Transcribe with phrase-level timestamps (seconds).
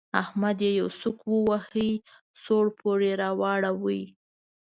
[0.21, 1.87] احمد يې يو سوک وواهه؛
[2.43, 3.99] سوړ پوړ يې راواړاوو.